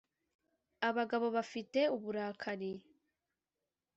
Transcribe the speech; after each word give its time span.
abagabo 0.89 1.27
bafite 1.35 1.79
uburakari 1.95 2.71